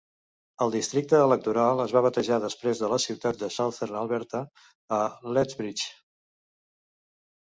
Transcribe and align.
El 0.65 0.71
districte 0.75 1.17
electoral 1.25 1.81
es 1.83 1.91
va 1.97 2.01
batejar 2.05 2.39
després 2.45 2.81
de 2.83 2.89
la 2.93 2.97
ciutat 3.03 3.37
de 3.41 3.49
Southern 3.57 3.97
Alberta, 3.99 4.41
a 5.01 5.03
Lethbridge. 5.37 5.91